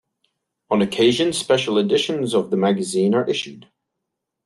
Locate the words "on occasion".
0.71-1.31